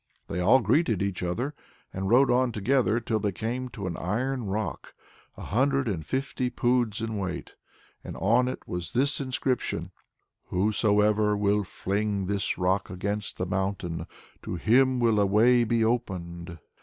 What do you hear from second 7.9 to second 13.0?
and on it was this inscription, "Whosoever will fling this rock